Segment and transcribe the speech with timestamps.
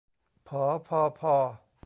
[0.47, 1.35] ผอ พอ ภอ